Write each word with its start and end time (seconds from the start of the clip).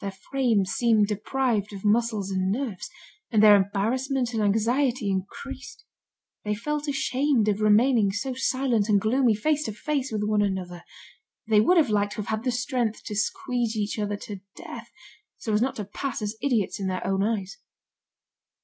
Their 0.00 0.10
frames 0.10 0.72
seemed 0.72 1.06
deprived 1.06 1.72
of 1.72 1.84
muscles 1.84 2.32
and 2.32 2.50
nerves, 2.50 2.90
and 3.30 3.40
their 3.40 3.54
embarrassment 3.54 4.34
and 4.34 4.42
anxiety 4.42 5.08
increased. 5.08 5.84
They 6.42 6.56
felt 6.56 6.88
ashamed 6.88 7.46
of 7.46 7.60
remaining 7.60 8.10
so 8.10 8.34
silent 8.34 8.88
and 8.88 9.00
gloomy 9.00 9.36
face 9.36 9.62
to 9.66 9.72
face 9.72 10.10
with 10.10 10.24
one 10.24 10.42
another. 10.42 10.82
They 11.46 11.60
would 11.60 11.76
have 11.76 11.90
liked 11.90 12.14
to 12.14 12.22
have 12.22 12.26
had 12.26 12.42
the 12.42 12.50
strength 12.50 13.04
to 13.04 13.14
squeeze 13.14 13.76
each 13.76 14.00
other 14.00 14.16
to 14.16 14.40
death, 14.56 14.90
so 15.36 15.52
as 15.52 15.62
not 15.62 15.76
to 15.76 15.84
pass 15.84 16.22
as 16.22 16.34
idiots 16.42 16.80
in 16.80 16.88
their 16.88 17.06
own 17.06 17.22
eyes. 17.22 17.58